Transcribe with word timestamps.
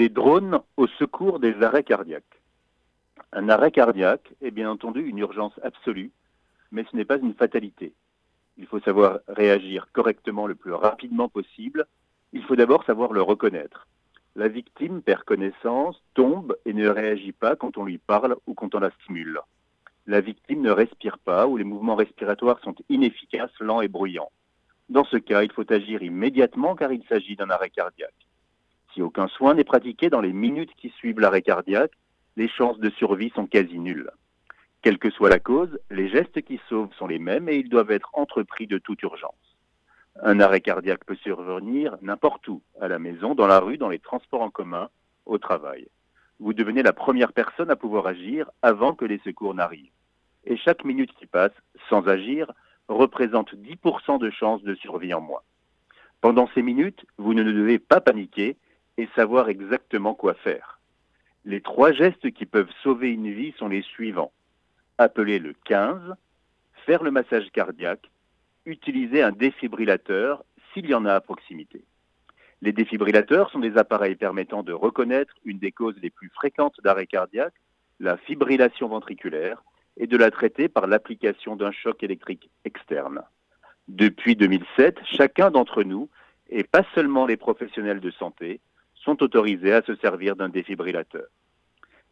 Des 0.00 0.08
drones 0.08 0.62
au 0.78 0.86
secours 0.86 1.40
des 1.40 1.62
arrêts 1.62 1.84
cardiaques. 1.84 2.40
Un 3.34 3.50
arrêt 3.50 3.70
cardiaque 3.70 4.32
est 4.40 4.50
bien 4.50 4.70
entendu 4.70 5.02
une 5.06 5.18
urgence 5.18 5.52
absolue, 5.62 6.10
mais 6.72 6.86
ce 6.90 6.96
n'est 6.96 7.04
pas 7.04 7.18
une 7.18 7.34
fatalité. 7.34 7.92
Il 8.56 8.64
faut 8.64 8.80
savoir 8.80 9.18
réagir 9.28 9.88
correctement 9.92 10.46
le 10.46 10.54
plus 10.54 10.72
rapidement 10.72 11.28
possible. 11.28 11.86
Il 12.32 12.42
faut 12.44 12.56
d'abord 12.56 12.82
savoir 12.84 13.12
le 13.12 13.20
reconnaître. 13.20 13.88
La 14.36 14.48
victime 14.48 15.02
perd 15.02 15.24
connaissance, 15.24 16.02
tombe 16.14 16.56
et 16.64 16.72
ne 16.72 16.88
réagit 16.88 17.32
pas 17.32 17.54
quand 17.54 17.76
on 17.76 17.84
lui 17.84 17.98
parle 17.98 18.36
ou 18.46 18.54
quand 18.54 18.74
on 18.74 18.80
la 18.80 18.92
stimule. 19.02 19.38
La 20.06 20.22
victime 20.22 20.62
ne 20.62 20.70
respire 20.70 21.18
pas 21.18 21.46
ou 21.46 21.58
les 21.58 21.64
mouvements 21.64 21.94
respiratoires 21.94 22.60
sont 22.60 22.74
inefficaces, 22.88 23.60
lents 23.60 23.82
et 23.82 23.88
bruyants. 23.88 24.32
Dans 24.88 25.04
ce 25.04 25.18
cas, 25.18 25.42
il 25.42 25.52
faut 25.52 25.70
agir 25.70 26.02
immédiatement 26.02 26.74
car 26.74 26.90
il 26.90 27.04
s'agit 27.04 27.36
d'un 27.36 27.50
arrêt 27.50 27.68
cardiaque. 27.68 28.29
Si 28.92 29.02
aucun 29.02 29.28
soin 29.28 29.54
n'est 29.54 29.64
pratiqué 29.64 30.10
dans 30.10 30.20
les 30.20 30.32
minutes 30.32 30.74
qui 30.76 30.90
suivent 30.90 31.20
l'arrêt 31.20 31.42
cardiaque, 31.42 31.92
les 32.36 32.48
chances 32.48 32.78
de 32.78 32.90
survie 32.90 33.32
sont 33.34 33.46
quasi 33.46 33.78
nulles. 33.78 34.10
Quelle 34.82 34.98
que 34.98 35.10
soit 35.10 35.28
la 35.28 35.38
cause, 35.38 35.78
les 35.90 36.08
gestes 36.08 36.42
qui 36.42 36.60
sauvent 36.68 36.92
sont 36.94 37.06
les 37.06 37.18
mêmes 37.18 37.48
et 37.48 37.56
ils 37.56 37.68
doivent 37.68 37.90
être 37.90 38.10
entrepris 38.14 38.66
de 38.66 38.78
toute 38.78 39.02
urgence. 39.02 39.34
Un 40.22 40.40
arrêt 40.40 40.60
cardiaque 40.60 41.04
peut 41.04 41.16
survenir 41.16 41.96
n'importe 42.02 42.48
où, 42.48 42.62
à 42.80 42.88
la 42.88 42.98
maison, 42.98 43.34
dans 43.34 43.46
la 43.46 43.60
rue, 43.60 43.78
dans 43.78 43.88
les 43.88 43.98
transports 43.98 44.42
en 44.42 44.50
commun, 44.50 44.88
au 45.26 45.38
travail. 45.38 45.86
Vous 46.40 46.54
devenez 46.54 46.82
la 46.82 46.92
première 46.92 47.32
personne 47.32 47.70
à 47.70 47.76
pouvoir 47.76 48.06
agir 48.06 48.50
avant 48.62 48.94
que 48.94 49.04
les 49.04 49.18
secours 49.18 49.54
n'arrivent. 49.54 49.92
Et 50.44 50.56
chaque 50.56 50.84
minute 50.84 51.12
qui 51.12 51.26
passe 51.26 51.52
sans 51.88 52.08
agir 52.08 52.50
représente 52.88 53.54
10% 53.54 54.18
de 54.18 54.30
chances 54.30 54.62
de 54.62 54.74
survie 54.74 55.14
en 55.14 55.20
moins. 55.20 55.42
Pendant 56.20 56.48
ces 56.54 56.62
minutes, 56.62 57.04
vous 57.18 57.34
ne 57.34 57.42
devez 57.42 57.78
pas 57.78 58.00
paniquer 58.00 58.56
et 59.00 59.08
savoir 59.16 59.48
exactement 59.48 60.14
quoi 60.14 60.34
faire. 60.34 60.78
Les 61.46 61.62
trois 61.62 61.90
gestes 61.92 62.32
qui 62.32 62.44
peuvent 62.44 62.70
sauver 62.82 63.10
une 63.10 63.32
vie 63.32 63.54
sont 63.56 63.68
les 63.68 63.80
suivants. 63.80 64.30
Appeler 64.98 65.38
le 65.38 65.54
15, 65.64 66.14
faire 66.84 67.02
le 67.02 67.10
massage 67.10 67.50
cardiaque, 67.50 68.10
utiliser 68.66 69.22
un 69.22 69.32
défibrillateur 69.32 70.44
s'il 70.72 70.86
y 70.86 70.94
en 70.94 71.06
a 71.06 71.14
à 71.14 71.20
proximité. 71.22 71.82
Les 72.60 72.72
défibrillateurs 72.72 73.50
sont 73.50 73.58
des 73.58 73.78
appareils 73.78 74.16
permettant 74.16 74.62
de 74.62 74.74
reconnaître 74.74 75.34
une 75.46 75.58
des 75.58 75.72
causes 75.72 75.98
les 76.02 76.10
plus 76.10 76.28
fréquentes 76.28 76.78
d'arrêt 76.84 77.06
cardiaque, 77.06 77.54
la 78.00 78.18
fibrillation 78.18 78.88
ventriculaire, 78.88 79.62
et 79.96 80.06
de 80.06 80.16
la 80.18 80.30
traiter 80.30 80.68
par 80.68 80.86
l'application 80.86 81.56
d'un 81.56 81.72
choc 81.72 82.02
électrique 82.02 82.50
externe. 82.66 83.22
Depuis 83.88 84.36
2007, 84.36 84.98
chacun 85.04 85.50
d'entre 85.50 85.84
nous, 85.84 86.10
et 86.50 86.64
pas 86.64 86.84
seulement 86.94 87.24
les 87.24 87.36
professionnels 87.38 88.00
de 88.00 88.10
santé, 88.10 88.60
sont 89.04 89.22
autorisés 89.22 89.72
à 89.72 89.82
se 89.82 89.94
servir 89.96 90.36
d'un 90.36 90.48
défibrillateur. 90.48 91.26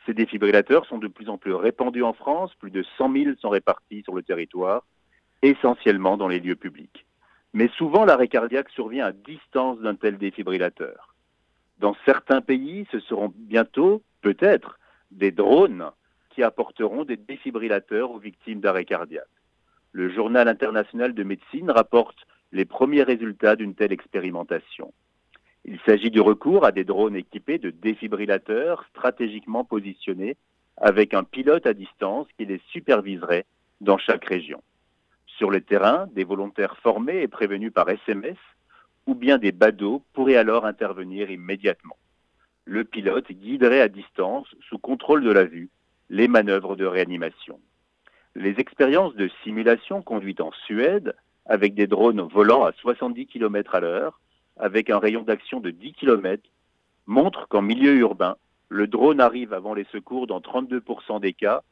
Ces 0.06 0.14
défibrillateurs 0.14 0.86
sont 0.86 0.98
de 0.98 1.08
plus 1.08 1.28
en 1.28 1.36
plus 1.36 1.52
répandus 1.52 2.02
en 2.02 2.14
France, 2.14 2.54
plus 2.54 2.70
de 2.70 2.82
100 2.96 3.12
000 3.12 3.36
sont 3.40 3.50
répartis 3.50 4.02
sur 4.02 4.14
le 4.14 4.22
territoire, 4.22 4.84
essentiellement 5.42 6.16
dans 6.16 6.28
les 6.28 6.40
lieux 6.40 6.56
publics. 6.56 7.04
Mais 7.52 7.68
souvent, 7.76 8.04
l'arrêt 8.04 8.28
cardiaque 8.28 8.70
survient 8.70 9.06
à 9.06 9.12
distance 9.12 9.78
d'un 9.80 9.94
tel 9.94 10.18
défibrillateur. 10.18 11.14
Dans 11.78 11.96
certains 12.04 12.40
pays, 12.40 12.86
ce 12.90 13.00
seront 13.00 13.32
bientôt, 13.34 14.02
peut-être, 14.22 14.78
des 15.10 15.30
drones 15.30 15.90
qui 16.30 16.42
apporteront 16.42 17.04
des 17.04 17.16
défibrillateurs 17.16 18.10
aux 18.10 18.18
victimes 18.18 18.60
d'arrêt 18.60 18.84
cardiaque. 18.84 19.26
Le 19.92 20.10
Journal 20.10 20.48
international 20.48 21.14
de 21.14 21.22
médecine 21.22 21.70
rapporte 21.70 22.26
les 22.52 22.64
premiers 22.64 23.02
résultats 23.02 23.56
d'une 23.56 23.74
telle 23.74 23.92
expérimentation. 23.92 24.92
Il 25.70 25.78
s'agit 25.84 26.10
du 26.10 26.22
recours 26.22 26.64
à 26.64 26.72
des 26.72 26.84
drones 26.84 27.14
équipés 27.14 27.58
de 27.58 27.68
défibrillateurs 27.68 28.86
stratégiquement 28.88 29.64
positionnés 29.64 30.38
avec 30.78 31.12
un 31.12 31.24
pilote 31.24 31.66
à 31.66 31.74
distance 31.74 32.26
qui 32.38 32.46
les 32.46 32.62
superviserait 32.72 33.44
dans 33.82 33.98
chaque 33.98 34.24
région. 34.24 34.62
Sur 35.26 35.50
le 35.50 35.60
terrain, 35.60 36.06
des 36.14 36.24
volontaires 36.24 36.78
formés 36.78 37.20
et 37.20 37.28
prévenus 37.28 37.70
par 37.70 37.86
SMS 37.90 38.38
ou 39.06 39.14
bien 39.14 39.36
des 39.36 39.52
badauds 39.52 40.02
pourraient 40.14 40.36
alors 40.36 40.64
intervenir 40.64 41.30
immédiatement. 41.30 41.98
Le 42.64 42.84
pilote 42.84 43.30
guiderait 43.30 43.82
à 43.82 43.88
distance, 43.88 44.48
sous 44.70 44.78
contrôle 44.78 45.22
de 45.22 45.32
la 45.32 45.44
vue, 45.44 45.68
les 46.08 46.28
manœuvres 46.28 46.76
de 46.76 46.86
réanimation. 46.86 47.60
Les 48.34 48.58
expériences 48.58 49.16
de 49.16 49.28
simulation 49.44 50.00
conduites 50.00 50.40
en 50.40 50.52
Suède, 50.64 51.14
avec 51.44 51.74
des 51.74 51.86
drones 51.86 52.22
volant 52.22 52.64
à 52.64 52.72
70 52.72 53.26
km 53.26 53.74
à 53.74 53.80
l'heure, 53.80 54.18
avec 54.58 54.90
un 54.90 54.98
rayon 54.98 55.22
d'action 55.22 55.60
de 55.60 55.70
10 55.70 55.92
km, 55.94 56.42
montre 57.06 57.48
qu'en 57.48 57.62
milieu 57.62 57.94
urbain, 57.96 58.36
le 58.68 58.86
drone 58.86 59.20
arrive 59.20 59.54
avant 59.54 59.74
les 59.74 59.86
secours 59.92 60.26
dans 60.26 60.40
32% 60.40 61.20
des 61.20 61.32
cas. 61.32 61.62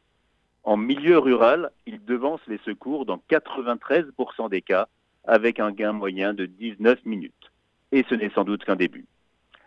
En 0.65 0.77
milieu 0.77 1.19
rural, 1.19 1.71
il 1.87 2.05
devance 2.05 2.41
les 2.47 2.59
secours 2.65 3.05
dans 3.05 3.21
93% 3.31 4.49
des 4.49 4.63
cas, 4.63 4.89
avec 5.25 5.61
un 5.61 5.73
gain 5.73 5.93
moyen 5.93 6.33
de 6.33 6.47
19 6.47 7.05
minutes. 7.05 7.53
Et 7.93 8.05
ce 8.09 8.15
n'est 8.15 8.31
sans 8.31 8.45
doute 8.45 8.65
qu'un 8.65 8.77
début. 8.77 9.07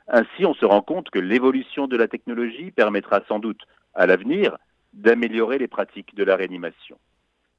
Ainsi, 0.08 0.46
on 0.46 0.56
se 0.56 0.66
rend 0.66 0.81
compte 0.81 1.09
que 1.12 1.19
l'évolution 1.19 1.88
de 1.88 1.96
la 1.96 2.08
technologie 2.08 2.72
permettra 2.72 3.22
sans 3.28 3.40
doute, 3.40 3.62
à 3.94 4.08
l'avenir, 4.08 4.58
d'améliorer 4.94 5.59
les 5.59 5.68
pratiques 5.68 6.16
de 6.16 6.24
la 6.24 6.35
réanimation. 6.35 6.97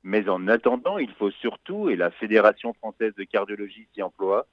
Mais 0.02 0.28
en 0.28 0.48
attendant, 0.48 0.98
il 0.98 1.12
faut 1.12 1.30
surtout, 1.30 1.90
et 1.90 1.96
la 1.96 2.10
Fédération 2.10 2.72
française 2.72 3.14
de 3.14 3.24
cardiologie 3.24 3.86
s'y 3.94 4.02
emploie, 4.02 4.46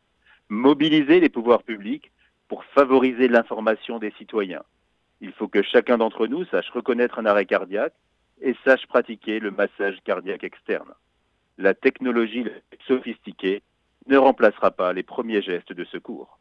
mobiliser 0.49 1.19
les 1.19 1.29
pouvoirs 1.29 1.63
publics 1.63 2.11
pour 2.47 2.63
favoriser 2.65 3.27
l'information 3.27 3.99
des 3.99 4.11
citoyens. 4.17 4.63
Il 5.21 5.31
faut 5.33 5.47
que 5.47 5.63
chacun 5.63 5.97
d'entre 5.97 6.27
nous 6.27 6.45
sache 6.45 6.69
reconnaître 6.69 7.19
un 7.19 7.25
arrêt 7.25 7.45
cardiaque 7.45 7.93
et 8.41 8.55
sache 8.63 8.85
pratiquer 8.87 9.39
le 9.39 9.51
massage 9.51 9.97
cardiaque 10.03 10.43
externe. 10.43 10.93
La 11.57 11.73
technologie 11.73 12.45
sophistiquée 12.87 13.63
ne 14.05 14.17
remplacera 14.17 14.71
pas 14.71 14.93
les 14.93 15.03
premiers 15.03 15.41
gestes 15.41 15.73
de 15.73 15.83
secours. 15.85 16.35